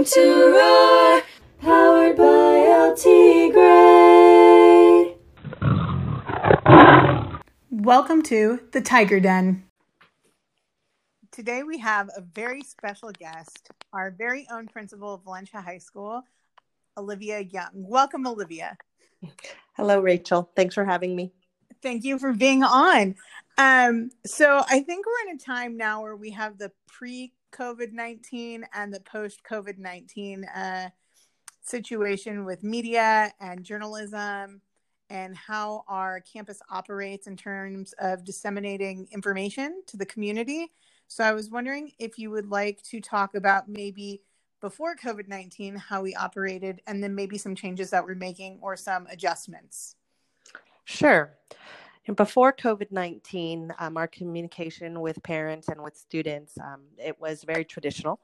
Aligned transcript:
listening 0.00 0.24
to 0.24 0.30
Roar, 0.52 1.22
powered 1.60 2.16
by 2.16 2.64
El 2.66 2.96
Tigre. 2.96 3.60
Welcome 7.70 8.22
to 8.22 8.60
the 8.72 8.80
Tiger 8.80 9.20
Den. 9.20 9.64
Today 11.30 11.62
we 11.64 11.76
have 11.78 12.08
a 12.16 12.22
very 12.22 12.62
special 12.62 13.10
guest, 13.12 13.70
our 13.92 14.10
very 14.10 14.46
own 14.50 14.68
principal 14.68 15.12
of 15.14 15.24
Valencia 15.24 15.60
High 15.60 15.76
School, 15.78 16.22
Olivia 16.96 17.40
Young. 17.40 17.70
Welcome, 17.74 18.26
Olivia. 18.26 18.78
Hello, 19.76 20.00
Rachel. 20.00 20.50
Thanks 20.56 20.74
for 20.74 20.86
having 20.86 21.14
me. 21.14 21.30
Thank 21.82 22.04
you 22.04 22.18
for 22.18 22.32
being 22.32 22.62
on. 22.62 23.16
Um, 23.58 24.10
so 24.24 24.62
I 24.66 24.80
think 24.80 25.04
we're 25.04 25.30
in 25.30 25.36
a 25.36 25.38
time 25.38 25.76
now 25.76 26.02
where 26.02 26.16
we 26.16 26.30
have 26.30 26.56
the 26.56 26.72
pre 26.86 27.32
COVID 27.52 27.92
19 27.92 28.64
and 28.74 28.92
the 28.92 29.00
post 29.00 29.40
COVID 29.48 29.78
19 29.78 30.44
uh, 30.44 30.90
situation 31.62 32.44
with 32.44 32.62
media 32.62 33.32
and 33.40 33.64
journalism 33.64 34.60
and 35.10 35.36
how 35.36 35.84
our 35.88 36.20
campus 36.20 36.60
operates 36.70 37.26
in 37.26 37.36
terms 37.36 37.92
of 37.98 38.24
disseminating 38.24 39.08
information 39.12 39.82
to 39.86 39.96
the 39.96 40.06
community. 40.06 40.70
So 41.08 41.24
I 41.24 41.32
was 41.32 41.50
wondering 41.50 41.90
if 41.98 42.18
you 42.18 42.30
would 42.30 42.48
like 42.48 42.80
to 42.84 43.00
talk 43.00 43.34
about 43.34 43.68
maybe 43.68 44.22
before 44.60 44.94
COVID 44.94 45.26
19, 45.26 45.76
how 45.76 46.02
we 46.02 46.14
operated, 46.14 46.80
and 46.86 47.02
then 47.02 47.14
maybe 47.14 47.38
some 47.38 47.54
changes 47.54 47.90
that 47.90 48.04
we're 48.04 48.14
making 48.14 48.58
or 48.62 48.76
some 48.76 49.06
adjustments. 49.10 49.96
Sure. 50.84 51.36
And 52.06 52.16
before 52.16 52.52
COVID 52.52 52.90
19, 52.90 53.72
um, 53.78 53.96
our 53.96 54.08
communication 54.08 55.00
with 55.00 55.22
parents 55.22 55.68
and 55.68 55.82
with 55.82 55.96
students, 55.96 56.58
um, 56.58 56.82
it 56.98 57.20
was 57.20 57.44
very 57.44 57.64
traditional. 57.64 58.20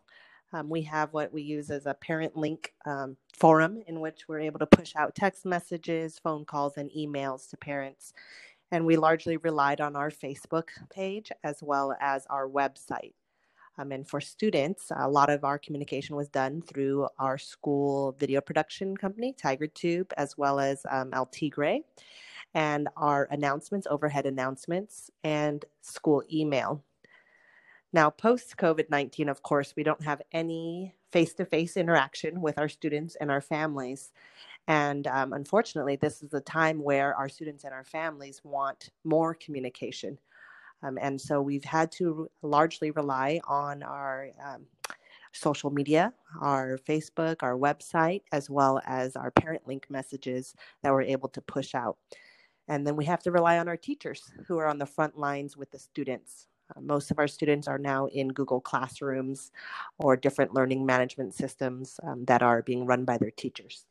Um, 0.52 0.70
we 0.70 0.82
have 0.82 1.12
what 1.12 1.32
we 1.32 1.42
use 1.42 1.70
as 1.70 1.86
a 1.86 1.94
parent 1.94 2.36
link 2.36 2.72
um, 2.86 3.16
forum 3.34 3.82
in 3.86 4.00
which 4.00 4.28
we're 4.28 4.40
able 4.40 4.60
to 4.60 4.66
push 4.66 4.95
out 4.96 5.14
text 5.14 5.45
messages, 5.45 6.18
phone 6.18 6.45
calls, 6.45 6.76
and 6.76 6.90
emails 6.96 7.51
to 7.51 7.56
parents. 7.56 8.14
And 8.70 8.86
we 8.86 8.96
largely 8.96 9.36
relied 9.36 9.80
on 9.80 9.96
our 9.96 10.10
Facebook 10.10 10.68
page 10.90 11.30
as 11.45 11.62
well 11.62 11.95
as 12.01 12.26
our 12.30 12.48
website. 12.48 13.12
Um, 13.79 13.92
and 13.92 14.08
for 14.08 14.20
students, 14.20 14.90
a 14.96 15.08
lot 15.08 15.29
of 15.29 15.45
our 15.45 15.58
communication 15.58 16.16
was 16.16 16.29
done 16.29 16.62
through 16.62 17.08
our 17.18 17.36
school 17.36 18.16
video 18.18 18.40
production 18.40 18.96
company, 18.96 19.34
Tiger 19.34 19.66
Tube, 19.66 20.12
as 20.16 20.38
well 20.38 20.58
as 20.58 20.86
um, 20.90 21.10
El 21.12 21.26
Tigre, 21.26 21.80
and 22.54 22.88
our 22.96 23.28
announcements, 23.30 23.86
overhead 23.90 24.26
announcements, 24.26 25.10
and 25.24 25.64
school 25.82 26.22
email. 26.32 26.82
Now, 27.92 28.10
post 28.10 28.56
COVID 28.56 28.90
19, 28.90 29.28
of 29.28 29.42
course, 29.42 29.74
we 29.76 29.82
don't 29.82 30.02
have 30.02 30.20
any 30.32 30.94
face 31.12 31.32
to 31.34 31.44
face 31.44 31.76
interaction 31.76 32.40
with 32.40 32.58
our 32.58 32.68
students 32.68 33.16
and 33.16 33.30
our 33.30 33.40
families. 33.40 34.12
And 34.68 35.06
um, 35.06 35.32
unfortunately, 35.32 35.96
this 35.96 36.22
is 36.22 36.34
a 36.34 36.40
time 36.40 36.82
where 36.82 37.14
our 37.14 37.28
students 37.28 37.64
and 37.64 37.72
our 37.72 37.84
families 37.84 38.40
want 38.44 38.90
more 39.04 39.34
communication. 39.34 40.18
Um, 40.82 40.98
and 41.00 41.20
so 41.20 41.40
we've 41.40 41.64
had 41.64 41.90
to 41.92 42.28
largely 42.42 42.90
rely 42.90 43.40
on 43.46 43.82
our 43.82 44.28
um, 44.44 44.66
social 45.32 45.70
media, 45.70 46.12
our 46.40 46.78
Facebook, 46.78 47.42
our 47.42 47.56
website, 47.56 48.22
as 48.32 48.50
well 48.50 48.80
as 48.86 49.16
our 49.16 49.30
parent 49.30 49.66
link 49.66 49.86
messages 49.88 50.54
that 50.82 50.92
we're 50.92 51.02
able 51.02 51.28
to 51.30 51.40
push 51.40 51.74
out. 51.74 51.96
And 52.68 52.86
then 52.86 52.96
we 52.96 53.04
have 53.04 53.22
to 53.24 53.30
rely 53.30 53.59
on 53.59 53.68
our 53.68 53.76
teachers 53.76 54.30
who 54.46 54.59
are 54.59 54.66
on 54.66 54.78
the 54.78 54.86
front 54.86 55.18
lines 55.18 55.56
with 55.56 55.70
the 55.70 55.78
students. 55.78 56.48
Uh, 56.74 56.80
most 56.80 57.10
of 57.10 57.18
our 57.18 57.28
students 57.28 57.68
are 57.68 57.78
now 57.78 58.06
in 58.06 58.28
Google 58.28 58.60
Classrooms 58.60 59.52
or 59.98 60.16
different 60.16 60.52
learning 60.52 60.84
management 60.84 61.34
systems 61.34 62.00
um, 62.02 62.24
that 62.24 62.42
are 62.42 62.62
being 62.62 62.86
run 62.86 63.04
by 63.04 63.18
their 63.18 63.30
teachers. 63.30 63.86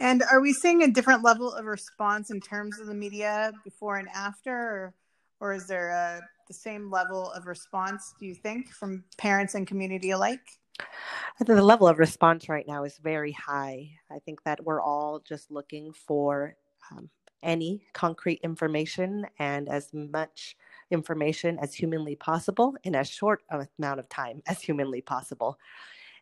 And 0.00 0.24
are 0.30 0.40
we 0.40 0.52
seeing 0.52 0.82
a 0.82 0.90
different 0.90 1.22
level 1.22 1.52
of 1.52 1.66
response 1.66 2.30
in 2.30 2.40
terms 2.40 2.80
of 2.80 2.88
the 2.88 2.94
media 2.94 3.52
before 3.62 3.98
and 3.98 4.08
after? 4.08 4.52
Or 4.52 4.94
or 5.40 5.52
is 5.52 5.66
there 5.66 5.90
a, 5.90 6.22
the 6.48 6.54
same 6.54 6.90
level 6.90 7.30
of 7.32 7.46
response 7.46 8.14
do 8.18 8.26
you 8.26 8.34
think 8.34 8.68
from 8.70 9.04
parents 9.18 9.54
and 9.54 9.66
community 9.66 10.10
alike 10.10 10.40
I 10.80 11.44
think 11.44 11.56
the 11.56 11.62
level 11.62 11.86
of 11.86 11.98
response 11.98 12.48
right 12.48 12.66
now 12.66 12.82
is 12.82 12.98
very 12.98 13.30
high. 13.30 13.90
I 14.10 14.18
think 14.18 14.42
that 14.42 14.64
we're 14.64 14.80
all 14.80 15.20
just 15.20 15.50
looking 15.50 15.92
for 15.92 16.56
um, 16.90 17.08
any 17.42 17.84
concrete 17.92 18.40
information 18.42 19.26
and 19.38 19.68
as 19.68 19.92
much 19.92 20.56
information 20.90 21.58
as 21.60 21.74
humanly 21.74 22.16
possible 22.16 22.74
in 22.84 22.94
as 22.94 23.08
short 23.08 23.42
amount 23.78 24.00
of 24.00 24.08
time 24.08 24.42
as 24.46 24.60
humanly 24.60 25.00
possible. 25.00 25.58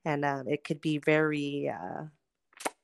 And 0.05 0.25
um, 0.25 0.49
it 0.49 0.65
could 0.65 0.81
be 0.81 0.99
very, 0.99 1.69
uh, 1.69 2.05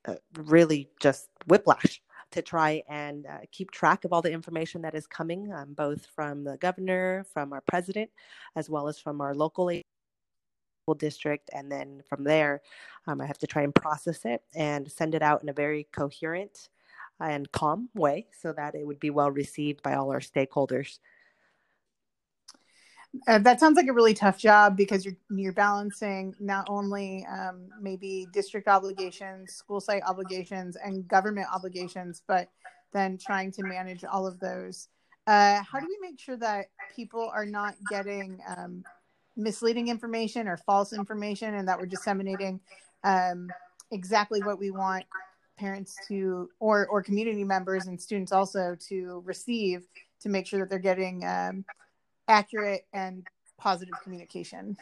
uh, 0.06 0.14
really 0.36 0.88
just 1.00 1.28
whiplash 1.48 2.00
to 2.30 2.42
try 2.42 2.82
and 2.88 3.26
uh, 3.26 3.38
keep 3.50 3.70
track 3.70 4.04
of 4.04 4.12
all 4.12 4.22
the 4.22 4.30
information 4.30 4.82
that 4.82 4.94
is 4.94 5.06
coming, 5.06 5.52
um, 5.52 5.74
both 5.74 6.06
from 6.06 6.44
the 6.44 6.56
governor, 6.58 7.24
from 7.32 7.52
our 7.52 7.62
president, 7.62 8.10
as 8.54 8.70
well 8.70 8.86
as 8.86 8.98
from 8.98 9.20
our 9.20 9.34
local 9.34 9.70
district. 10.98 11.50
And 11.52 11.72
then 11.72 12.02
from 12.08 12.22
there, 12.22 12.60
um, 13.06 13.20
I 13.20 13.26
have 13.26 13.38
to 13.38 13.46
try 13.46 13.62
and 13.62 13.74
process 13.74 14.24
it 14.24 14.42
and 14.54 14.90
send 14.90 15.14
it 15.14 15.22
out 15.22 15.42
in 15.42 15.48
a 15.48 15.54
very 15.54 15.88
coherent 15.92 16.68
and 17.20 17.50
calm 17.52 17.88
way 17.94 18.26
so 18.40 18.52
that 18.52 18.74
it 18.74 18.86
would 18.86 19.00
be 19.00 19.10
well 19.10 19.30
received 19.30 19.82
by 19.82 19.94
all 19.94 20.10
our 20.10 20.20
stakeholders. 20.20 20.98
Uh, 23.26 23.38
that 23.38 23.58
sounds 23.58 23.76
like 23.76 23.88
a 23.88 23.92
really 23.92 24.12
tough 24.14 24.38
job 24.38 24.76
because 24.76 25.04
you're 25.04 25.16
you're 25.30 25.52
balancing 25.52 26.34
not 26.38 26.66
only 26.68 27.26
um, 27.26 27.68
maybe 27.80 28.28
district 28.32 28.68
obligations, 28.68 29.54
school 29.54 29.80
site 29.80 30.02
obligations, 30.06 30.76
and 30.76 31.08
government 31.08 31.46
obligations, 31.52 32.22
but 32.26 32.48
then 32.92 33.16
trying 33.16 33.50
to 33.50 33.62
manage 33.62 34.04
all 34.04 34.26
of 34.26 34.38
those. 34.40 34.88
Uh, 35.26 35.62
how 35.62 35.80
do 35.80 35.86
we 35.86 35.98
make 36.00 36.20
sure 36.20 36.36
that 36.36 36.66
people 36.94 37.30
are 37.34 37.46
not 37.46 37.74
getting 37.90 38.40
um, 38.56 38.84
misleading 39.36 39.88
information 39.88 40.46
or 40.46 40.58
false 40.58 40.92
information, 40.92 41.54
and 41.54 41.66
that 41.66 41.78
we're 41.78 41.86
disseminating 41.86 42.60
um, 43.04 43.48
exactly 43.90 44.42
what 44.42 44.58
we 44.58 44.70
want 44.70 45.04
parents 45.58 45.96
to, 46.08 46.48
or 46.60 46.86
or 46.86 47.02
community 47.02 47.44
members 47.44 47.86
and 47.86 48.00
students 48.00 48.32
also 48.32 48.76
to 48.88 49.22
receive 49.24 49.86
to 50.20 50.28
make 50.28 50.46
sure 50.46 50.60
that 50.60 50.70
they're 50.70 50.78
getting 50.78 51.24
um, 51.24 51.64
accurate 52.28 52.86
and 52.92 53.26
positive 53.58 53.94
communication. 54.02 54.76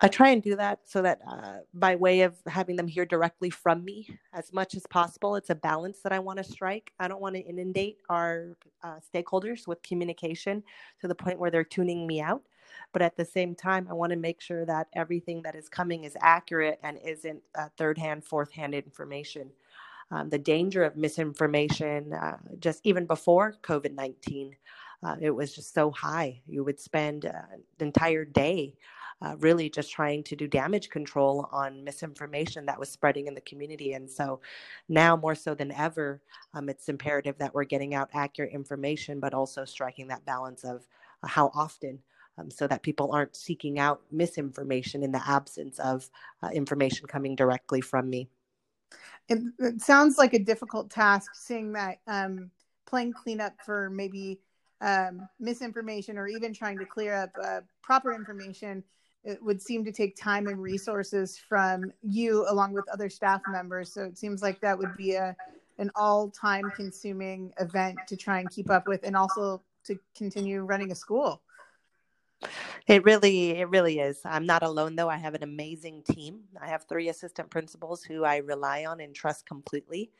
I 0.00 0.08
try 0.08 0.30
and 0.30 0.42
do 0.42 0.56
that 0.56 0.80
so 0.84 1.02
that 1.02 1.20
uh, 1.26 1.58
by 1.72 1.94
way 1.94 2.22
of 2.22 2.34
having 2.46 2.76
them 2.76 2.86
hear 2.86 3.06
directly 3.06 3.50
from 3.50 3.84
me 3.84 4.08
as 4.32 4.52
much 4.52 4.74
as 4.74 4.84
possible. 4.88 5.36
It's 5.36 5.50
a 5.50 5.54
balance 5.54 6.00
that 6.00 6.12
I 6.12 6.18
want 6.18 6.38
to 6.38 6.44
strike. 6.44 6.92
I 6.98 7.06
don't 7.06 7.20
want 7.20 7.36
to 7.36 7.40
inundate 7.40 7.98
our 8.08 8.56
uh, 8.82 8.96
stakeholders 9.14 9.68
with 9.68 9.82
communication 9.82 10.62
to 11.00 11.08
the 11.08 11.14
point 11.14 11.38
where 11.38 11.50
they're 11.50 11.64
tuning 11.64 12.06
me 12.06 12.20
out. 12.20 12.42
But 12.94 13.02
at 13.02 13.16
the 13.16 13.24
same 13.24 13.56
time, 13.56 13.88
I 13.90 13.92
want 13.92 14.12
to 14.12 14.16
make 14.16 14.40
sure 14.40 14.64
that 14.64 14.86
everything 14.94 15.42
that 15.42 15.56
is 15.56 15.68
coming 15.68 16.04
is 16.04 16.16
accurate 16.20 16.78
and 16.84 16.98
isn't 17.04 17.42
uh, 17.58 17.68
third 17.76 17.98
hand, 17.98 18.24
fourth 18.24 18.52
hand 18.52 18.72
information. 18.72 19.50
Um, 20.12 20.30
the 20.30 20.38
danger 20.38 20.84
of 20.84 20.96
misinformation, 20.96 22.12
uh, 22.12 22.36
just 22.60 22.80
even 22.84 23.04
before 23.04 23.56
COVID 23.62 23.94
19, 23.94 24.54
uh, 25.02 25.16
it 25.20 25.30
was 25.30 25.54
just 25.54 25.74
so 25.74 25.90
high. 25.90 26.40
You 26.46 26.62
would 26.62 26.78
spend 26.78 27.26
uh, 27.26 27.32
the 27.78 27.84
entire 27.84 28.24
day 28.24 28.76
uh, 29.22 29.34
really 29.38 29.68
just 29.68 29.90
trying 29.90 30.22
to 30.24 30.36
do 30.36 30.46
damage 30.46 30.88
control 30.88 31.48
on 31.50 31.82
misinformation 31.82 32.64
that 32.66 32.78
was 32.78 32.90
spreading 32.90 33.26
in 33.26 33.34
the 33.34 33.40
community. 33.40 33.94
And 33.94 34.08
so 34.08 34.40
now, 34.88 35.16
more 35.16 35.34
so 35.34 35.54
than 35.54 35.72
ever, 35.72 36.22
um, 36.52 36.68
it's 36.68 36.88
imperative 36.88 37.38
that 37.38 37.54
we're 37.54 37.64
getting 37.64 37.94
out 37.94 38.10
accurate 38.12 38.52
information, 38.52 39.18
but 39.18 39.34
also 39.34 39.64
striking 39.64 40.06
that 40.08 40.24
balance 40.26 40.62
of 40.62 40.86
uh, 41.24 41.26
how 41.26 41.50
often. 41.54 41.98
Um, 42.36 42.50
so 42.50 42.66
that 42.66 42.82
people 42.82 43.12
aren't 43.12 43.36
seeking 43.36 43.78
out 43.78 44.00
misinformation 44.10 45.04
in 45.04 45.12
the 45.12 45.22
absence 45.24 45.78
of 45.78 46.10
uh, 46.42 46.48
information 46.48 47.06
coming 47.06 47.36
directly 47.36 47.80
from 47.80 48.10
me. 48.10 48.28
It, 49.28 49.38
it, 49.60 49.80
sounds 49.80 50.18
like 50.18 50.34
a 50.34 50.40
difficult 50.40 50.90
task, 50.90 51.30
seeing 51.36 51.72
that 51.74 51.98
um, 52.08 52.50
playing 52.86 53.12
cleanup 53.12 53.54
for 53.64 53.88
maybe 53.90 54.40
um, 54.80 55.28
misinformation 55.40 56.18
or 56.18 56.28
even 56.28 56.52
trying 56.52 56.78
to 56.78 56.84
clear 56.84 57.14
up 57.14 57.30
uh, 57.42 57.60
proper 57.82 58.12
information 58.12 58.84
it 59.24 59.42
would 59.42 59.60
seem 59.60 59.84
to 59.84 59.92
take 59.92 60.14
time 60.16 60.46
and 60.46 60.60
resources 60.60 61.38
from 61.38 61.90
you 62.02 62.46
along 62.50 62.74
with 62.74 62.86
other 62.92 63.08
staff 63.08 63.40
members 63.48 63.92
so 63.92 64.04
it 64.04 64.18
seems 64.18 64.42
like 64.42 64.60
that 64.60 64.76
would 64.76 64.94
be 64.96 65.14
a 65.14 65.34
an 65.78 65.90
all 65.96 66.30
time 66.30 66.70
consuming 66.76 67.52
event 67.58 67.96
to 68.06 68.16
try 68.16 68.40
and 68.40 68.50
keep 68.50 68.70
up 68.70 68.86
with 68.86 69.00
and 69.04 69.16
also 69.16 69.62
to 69.84 69.98
continue 70.16 70.62
running 70.62 70.92
a 70.92 70.94
school 70.94 71.42
it 72.86 73.04
really 73.04 73.50
it 73.50 73.68
really 73.68 73.98
is 73.98 74.20
i'm 74.24 74.46
not 74.46 74.62
alone 74.62 74.96
though 74.96 75.08
i 75.08 75.16
have 75.16 75.34
an 75.34 75.42
amazing 75.42 76.02
team 76.02 76.40
i 76.60 76.66
have 76.66 76.84
three 76.84 77.08
assistant 77.08 77.50
principals 77.50 78.02
who 78.02 78.24
i 78.24 78.36
rely 78.38 78.84
on 78.84 79.00
and 79.00 79.14
trust 79.14 79.46
completely 79.46 80.10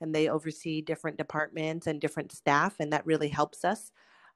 and 0.00 0.14
they 0.14 0.28
oversee 0.28 0.80
different 0.80 1.16
departments 1.16 1.86
and 1.86 2.00
different 2.00 2.32
staff 2.32 2.74
and 2.80 2.92
that 2.92 3.06
really 3.06 3.28
helps 3.28 3.64
us 3.64 3.92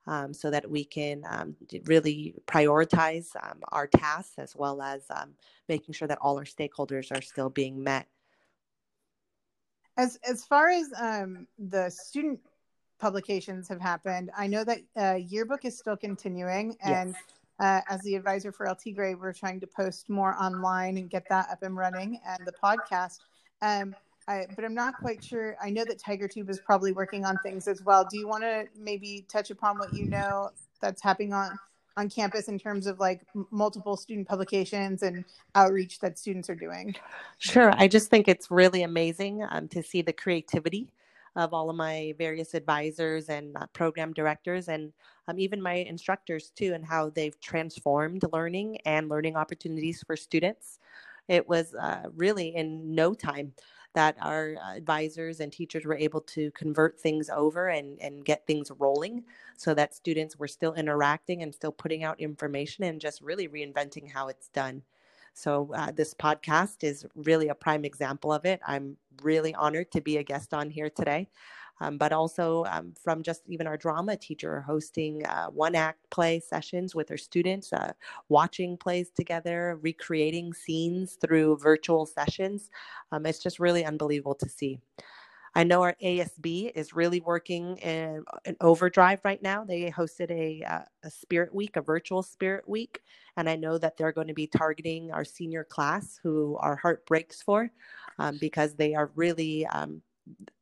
um, 0.06 0.32
so 0.32 0.50
that 0.50 0.68
we 0.70 0.84
can 0.84 1.22
um, 1.28 1.56
really 1.84 2.34
prioritize 2.46 3.28
um, 3.42 3.58
our 3.72 3.86
tasks 3.86 4.34
as 4.38 4.54
well 4.54 4.80
as 4.80 5.02
um, 5.10 5.34
making 5.68 5.94
sure 5.94 6.08
that 6.08 6.18
all 6.20 6.38
our 6.38 6.44
stakeholders 6.44 7.16
are 7.16 7.22
still 7.22 7.50
being 7.50 7.82
met. 7.82 8.06
As 9.96 10.18
as 10.28 10.44
far 10.44 10.68
as 10.68 10.86
um, 11.00 11.46
the 11.58 11.90
student 11.90 12.38
publications 13.00 13.68
have 13.68 13.80
happened, 13.80 14.30
I 14.36 14.46
know 14.46 14.62
that 14.62 14.78
uh, 14.96 15.14
yearbook 15.14 15.64
is 15.64 15.78
still 15.78 15.96
continuing, 15.96 16.76
and 16.82 17.14
yes. 17.14 17.22
Uh, 17.58 17.80
as 17.88 18.00
the 18.02 18.14
advisor 18.14 18.52
for 18.52 18.66
El 18.66 18.76
Tigre, 18.76 19.14
we're 19.14 19.32
trying 19.32 19.60
to 19.60 19.66
post 19.66 20.10
more 20.10 20.34
online 20.40 20.98
and 20.98 21.08
get 21.08 21.26
that 21.30 21.48
up 21.50 21.62
and 21.62 21.76
running, 21.76 22.20
and 22.26 22.46
the 22.46 22.52
podcast. 22.52 23.20
Um, 23.62 23.94
I, 24.28 24.46
but 24.54 24.64
I'm 24.64 24.74
not 24.74 24.94
quite 24.98 25.22
sure. 25.22 25.56
I 25.62 25.70
know 25.70 25.84
that 25.84 25.98
TigerTube 25.98 26.50
is 26.50 26.58
probably 26.58 26.92
working 26.92 27.24
on 27.24 27.38
things 27.42 27.68
as 27.68 27.82
well. 27.84 28.06
Do 28.10 28.18
you 28.18 28.26
want 28.26 28.42
to 28.42 28.66
maybe 28.78 29.24
touch 29.28 29.50
upon 29.50 29.78
what 29.78 29.94
you 29.94 30.06
know 30.06 30.50
that's 30.80 31.02
happening 31.02 31.32
on 31.32 31.58
on 31.96 32.10
campus 32.10 32.48
in 32.48 32.58
terms 32.58 32.86
of 32.86 33.00
like 33.00 33.22
multiple 33.50 33.96
student 33.96 34.28
publications 34.28 35.02
and 35.02 35.24
outreach 35.54 35.98
that 36.00 36.18
students 36.18 36.50
are 36.50 36.54
doing? 36.54 36.94
Sure. 37.38 37.72
I 37.76 37.88
just 37.88 38.10
think 38.10 38.28
it's 38.28 38.50
really 38.50 38.82
amazing 38.82 39.46
um, 39.50 39.68
to 39.68 39.82
see 39.82 40.02
the 40.02 40.12
creativity 40.12 40.88
of 41.36 41.54
all 41.54 41.70
of 41.70 41.76
my 41.76 42.14
various 42.18 42.54
advisors 42.54 43.28
and 43.28 43.56
uh, 43.56 43.66
program 43.72 44.12
directors 44.12 44.68
and 44.68 44.92
um, 45.28 45.38
even 45.38 45.60
my 45.62 45.74
instructors 45.74 46.50
too 46.56 46.72
and 46.74 46.84
how 46.84 47.10
they've 47.10 47.38
transformed 47.40 48.22
learning 48.32 48.78
and 48.84 49.08
learning 49.08 49.36
opportunities 49.36 50.02
for 50.06 50.16
students 50.16 50.78
it 51.28 51.48
was 51.48 51.74
uh, 51.74 52.04
really 52.14 52.54
in 52.54 52.94
no 52.94 53.14
time 53.14 53.52
that 53.96 54.14
our 54.20 54.56
advisors 54.76 55.40
and 55.40 55.50
teachers 55.50 55.86
were 55.86 55.96
able 55.96 56.20
to 56.20 56.50
convert 56.50 57.00
things 57.00 57.30
over 57.30 57.68
and, 57.68 57.98
and 58.02 58.26
get 58.26 58.46
things 58.46 58.70
rolling 58.78 59.24
so 59.56 59.72
that 59.72 59.94
students 59.94 60.36
were 60.38 60.46
still 60.46 60.74
interacting 60.74 61.42
and 61.42 61.54
still 61.54 61.72
putting 61.72 62.04
out 62.04 62.20
information 62.20 62.84
and 62.84 63.00
just 63.00 63.22
really 63.22 63.48
reinventing 63.48 64.12
how 64.12 64.28
it's 64.28 64.48
done. 64.48 64.82
So, 65.36 65.70
uh, 65.74 65.92
this 65.92 66.14
podcast 66.14 66.82
is 66.82 67.06
really 67.14 67.48
a 67.48 67.54
prime 67.54 67.84
example 67.84 68.32
of 68.32 68.44
it. 68.44 68.60
I'm 68.66 68.96
really 69.22 69.54
honored 69.54 69.92
to 69.92 70.00
be 70.00 70.16
a 70.16 70.22
guest 70.22 70.54
on 70.54 70.70
here 70.70 70.90
today 70.90 71.28
um, 71.80 71.98
but 71.98 72.12
also 72.12 72.64
um, 72.66 72.94
from 73.02 73.22
just 73.22 73.42
even 73.48 73.66
our 73.66 73.76
drama 73.76 74.16
teacher 74.16 74.60
hosting 74.62 75.24
uh, 75.26 75.46
one 75.48 75.74
act 75.74 75.98
play 76.10 76.40
sessions 76.40 76.94
with 76.94 77.08
her 77.08 77.16
students, 77.16 77.72
uh, 77.72 77.92
watching 78.28 78.76
plays 78.76 79.10
together, 79.10 79.78
recreating 79.82 80.52
scenes 80.54 81.18
through 81.20 81.58
virtual 81.58 82.06
sessions. 82.06 82.70
Um, 83.12 83.26
it's 83.26 83.42
just 83.42 83.58
really 83.58 83.84
unbelievable 83.84 84.34
to 84.36 84.48
see. 84.48 84.80
I 85.56 85.64
know 85.64 85.80
our 85.80 85.96
ASB 86.04 86.70
is 86.74 86.92
really 86.92 87.20
working 87.20 87.78
in, 87.78 88.22
in 88.44 88.56
overdrive 88.60 89.20
right 89.24 89.42
now. 89.42 89.64
They 89.64 89.90
hosted 89.90 90.30
a, 90.30 90.62
uh, 90.62 90.82
a 91.02 91.10
Spirit 91.10 91.54
Week, 91.54 91.76
a 91.76 91.80
virtual 91.80 92.22
Spirit 92.22 92.68
Week, 92.68 93.00
and 93.38 93.48
I 93.48 93.56
know 93.56 93.78
that 93.78 93.96
they're 93.96 94.12
going 94.12 94.26
to 94.28 94.34
be 94.34 94.46
targeting 94.46 95.12
our 95.12 95.24
senior 95.24 95.64
class, 95.64 96.20
who 96.22 96.58
our 96.60 96.76
heart 96.76 97.06
breaks 97.06 97.40
for, 97.40 97.70
um, 98.18 98.36
because 98.38 98.74
they 98.74 98.94
are 98.94 99.10
really 99.14 99.64
um, 99.68 100.02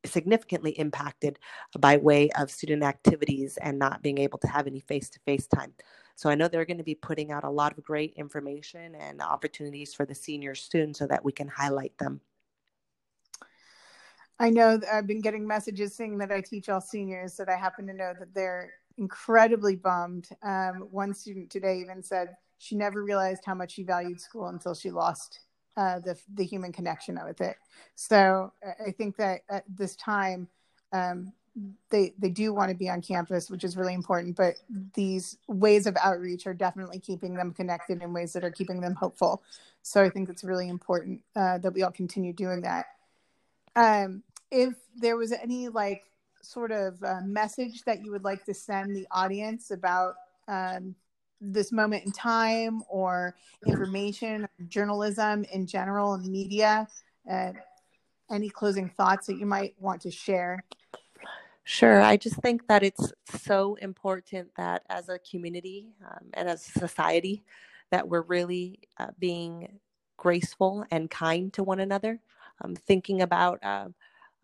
significantly 0.05 0.71
impacted 0.79 1.41
by 1.81 1.97
way 1.97 2.31
of 2.39 2.49
student 2.49 2.85
activities 2.85 3.57
and 3.57 3.77
not 3.77 4.01
being 4.01 4.19
able 4.19 4.39
to 4.39 4.47
have 4.47 4.69
any 4.69 4.79
face-to-face 4.79 5.49
time. 5.49 5.73
So 6.15 6.31
I 6.31 6.37
know 6.37 6.47
they're 6.47 6.65
going 6.65 6.79
to 6.79 6.85
be 6.85 6.95
putting 6.95 7.33
out 7.33 7.43
a 7.43 7.51
lot 7.51 7.77
of 7.77 7.83
great 7.83 8.13
information 8.15 8.95
and 8.95 9.21
opportunities 9.21 9.93
for 9.93 10.07
the 10.07 10.15
seniors 10.15 10.69
soon 10.71 10.95
so 10.95 11.09
that 11.09 11.25
we 11.25 11.33
can 11.33 11.49
highlight 11.49 11.99
them. 11.99 12.21
I 14.39 14.51
know 14.51 14.77
that 14.77 14.93
I've 14.93 15.07
been 15.07 15.21
getting 15.21 15.47
messages 15.47 15.95
saying 15.95 16.19
that 16.19 16.33
I 16.33 16.41
teach 16.41 16.69
all 16.69 16.81
seniors 16.81 17.37
that 17.37 17.49
I 17.49 17.57
happen 17.57 17.87
to 17.87 17.93
know 17.93 18.13
that 18.19 18.35
they're 18.35 18.73
incredibly 18.99 19.77
bummed. 19.77 20.29
Um, 20.43 20.89
one 20.91 21.15
student 21.15 21.51
today 21.51 21.79
even 21.81 22.03
said 22.03 22.37
she 22.59 22.77
never 22.77 23.05
realized 23.05 23.43
how 23.45 23.55
much 23.55 23.73
she 23.73 23.85
valued 23.85 24.21
school 24.21 24.47
until 24.47 24.75
she 24.75 24.91
lost 24.91 25.41
uh, 25.77 25.99
the 26.01 26.19
the 26.35 26.45
human 26.45 26.73
connection 26.73 27.19
with 27.25 27.41
it. 27.41 27.57
So 27.95 28.53
I 28.87 28.91
think 28.93 29.17
that 29.17 29.43
at 29.51 29.65
this 29.69 29.97
time, 29.97 30.49
um, 30.93 31.33
they 31.91 32.15
they 32.19 32.31
do 32.31 32.53
want 32.53 32.71
to 32.71 32.77
be 32.77 32.89
on 32.89 33.03
campus, 33.03 33.51
which 33.51 33.65
is 33.65 33.77
really 33.77 33.95
important. 33.95 34.37
But 34.37 34.55
these 34.95 35.39
ways 35.49 35.87
of 35.87 35.97
outreach 36.03 36.47
are 36.47 36.55
definitely 36.55 36.99
keeping 36.99 37.35
them 37.35 37.53
connected 37.53 38.03
in 38.03 38.13
ways 38.13 38.33
that 38.33 38.45
are 38.45 38.51
keeping 38.51 38.81
them 38.81 38.95
hopeful. 38.95 39.43
So 39.83 40.03
I 40.03 40.11
think 40.11 40.29
it's 40.29 40.45
really 40.45 40.69
important 40.69 41.21
uh, 41.37 41.59
that 41.59 41.73
we 41.73 41.83
all 41.83 41.93
continue 41.93 42.33
doing 42.33 42.63
that. 42.63 42.87
Um, 43.77 44.23
if 44.51 44.75
there 44.97 45.17
was 45.17 45.33
any 45.33 45.69
like 45.69 46.05
sort 46.43 46.71
of 46.71 47.03
uh, 47.03 47.21
message 47.25 47.83
that 47.83 48.05
you 48.05 48.11
would 48.13 48.25
like 48.25 48.45
to 48.45 48.55
send 48.55 48.95
the 48.95 49.07
audience 49.11 49.71
about 49.71 50.15
um, 50.47 50.95
this 51.41 51.73
moment 51.73 52.05
in 52.05 52.13
time 52.13 52.83
or 52.89 53.35
information, 53.67 54.49
journalism 54.69 55.45
in 55.53 55.67
general, 55.67 56.15
and 56.15 56.27
media? 56.27 56.87
Uh, 57.31 57.53
any 58.31 58.49
closing 58.49 58.89
thoughts 58.89 59.27
that 59.27 59.37
you 59.37 59.47
might 59.47 59.75
want 59.79 60.01
to 60.03 60.11
share? 60.11 60.65
Sure. 61.65 62.03
I 62.03 62.17
just 62.17 62.37
think 62.37 62.67
that 62.69 62.83
it's 62.83 63.13
so 63.27 63.75
important 63.77 64.51
that 64.57 64.83
as 64.91 65.09
a 65.09 65.19
community 65.19 65.95
um, 66.05 66.27
and 66.35 66.49
as 66.49 66.67
a 66.67 66.79
society, 66.79 67.43
that 67.91 68.09
we're 68.09 68.23
really 68.23 68.81
uh, 68.99 69.09
being 69.19 69.79
graceful 70.17 70.85
and 70.91 71.11
kind 71.11 71.53
to 71.55 71.63
one 71.63 71.81
another, 71.81 72.21
um, 72.63 72.75
thinking 72.75 73.23
about 73.23 73.59
uh, 73.63 73.89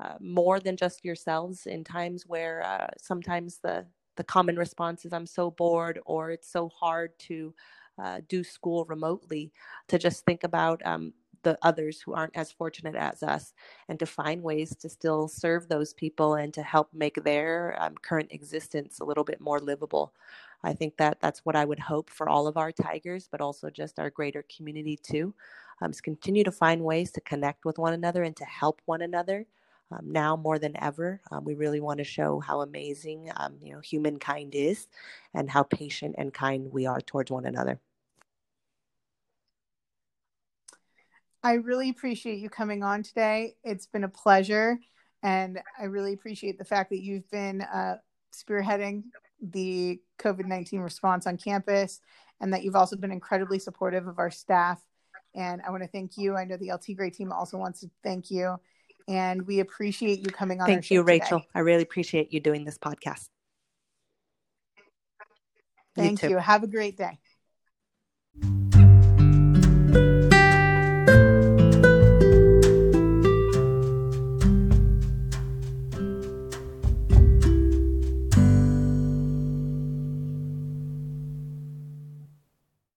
uh, 0.00 0.14
more 0.20 0.60
than 0.60 0.76
just 0.76 1.04
yourselves 1.04 1.66
in 1.66 1.84
times 1.84 2.24
where 2.26 2.62
uh, 2.62 2.88
sometimes 3.00 3.58
the 3.62 3.86
the 4.16 4.24
common 4.24 4.56
response 4.56 5.04
is 5.04 5.12
i'm 5.12 5.26
so 5.26 5.50
bored 5.50 5.98
or 6.06 6.30
it's 6.30 6.50
so 6.50 6.68
hard 6.68 7.10
to 7.18 7.54
uh, 8.02 8.20
do 8.28 8.42
school 8.44 8.84
remotely 8.86 9.52
to 9.88 9.98
just 9.98 10.24
think 10.24 10.44
about 10.44 10.84
um, 10.86 11.12
the 11.42 11.58
others 11.62 12.00
who 12.00 12.12
aren't 12.14 12.36
as 12.36 12.52
fortunate 12.52 12.94
as 12.94 13.22
us 13.22 13.54
and 13.88 13.98
to 13.98 14.06
find 14.06 14.42
ways 14.42 14.74
to 14.76 14.88
still 14.88 15.28
serve 15.28 15.68
those 15.68 15.94
people 15.94 16.34
and 16.34 16.52
to 16.54 16.62
help 16.62 16.88
make 16.92 17.22
their 17.24 17.76
um, 17.80 17.94
current 18.02 18.28
existence 18.32 19.00
a 19.00 19.04
little 19.04 19.24
bit 19.24 19.40
more 19.40 19.60
livable 19.60 20.12
i 20.62 20.72
think 20.72 20.96
that 20.96 21.20
that's 21.20 21.40
what 21.40 21.56
i 21.56 21.64
would 21.64 21.78
hope 21.78 22.10
for 22.10 22.28
all 22.28 22.46
of 22.46 22.56
our 22.56 22.72
tigers 22.72 23.28
but 23.30 23.40
also 23.40 23.70
just 23.70 23.98
our 23.98 24.10
greater 24.10 24.44
community 24.54 24.96
too 24.96 25.34
um, 25.82 25.90
is 25.90 26.00
continue 26.00 26.44
to 26.44 26.52
find 26.52 26.82
ways 26.82 27.10
to 27.10 27.20
connect 27.20 27.64
with 27.64 27.78
one 27.78 27.92
another 27.92 28.22
and 28.22 28.36
to 28.36 28.44
help 28.44 28.80
one 28.84 29.02
another 29.02 29.46
um, 29.92 30.12
now 30.12 30.36
more 30.36 30.58
than 30.58 30.80
ever. 30.80 31.20
Um, 31.30 31.44
we 31.44 31.54
really 31.54 31.80
want 31.80 31.98
to 31.98 32.04
show 32.04 32.40
how 32.40 32.60
amazing 32.60 33.30
um, 33.36 33.56
you 33.60 33.72
know 33.72 33.80
humankind 33.80 34.54
is, 34.54 34.86
and 35.34 35.50
how 35.50 35.64
patient 35.64 36.14
and 36.18 36.32
kind 36.32 36.72
we 36.72 36.86
are 36.86 37.00
towards 37.00 37.30
one 37.30 37.44
another. 37.44 37.80
I 41.42 41.54
really 41.54 41.88
appreciate 41.88 42.38
you 42.38 42.50
coming 42.50 42.82
on 42.82 43.02
today. 43.02 43.56
It's 43.64 43.86
been 43.86 44.04
a 44.04 44.08
pleasure, 44.08 44.78
and 45.22 45.60
I 45.78 45.84
really 45.84 46.12
appreciate 46.12 46.58
the 46.58 46.64
fact 46.64 46.90
that 46.90 47.02
you've 47.02 47.28
been 47.30 47.62
uh, 47.62 47.96
spearheading 48.32 49.04
the 49.42 50.00
COVID 50.18 50.46
nineteen 50.46 50.80
response 50.80 51.26
on 51.26 51.36
campus, 51.36 52.00
and 52.40 52.52
that 52.52 52.62
you've 52.62 52.76
also 52.76 52.96
been 52.96 53.12
incredibly 53.12 53.58
supportive 53.58 54.06
of 54.06 54.18
our 54.18 54.30
staff. 54.30 54.80
And 55.34 55.62
I 55.66 55.70
want 55.70 55.82
to 55.82 55.88
thank 55.88 56.16
you. 56.16 56.36
I 56.36 56.44
know 56.44 56.56
the 56.56 56.70
El 56.70 56.78
Tigre 56.78 57.10
team 57.10 57.32
also 57.32 57.56
wants 57.56 57.80
to 57.80 57.90
thank 58.02 58.30
you 58.30 58.58
and 59.10 59.46
we 59.46 59.60
appreciate 59.60 60.20
you 60.20 60.30
coming 60.30 60.60
on. 60.60 60.66
Thank 60.66 60.90
you, 60.90 61.02
Rachel. 61.02 61.40
Today. 61.40 61.50
I 61.54 61.58
really 61.60 61.82
appreciate 61.82 62.32
you 62.32 62.40
doing 62.40 62.64
this 62.64 62.78
podcast. 62.78 63.28
Thank 65.96 66.22
you, 66.22 66.30
you. 66.30 66.36
Have 66.38 66.62
a 66.62 66.68
great 66.68 66.96
day. 66.96 67.18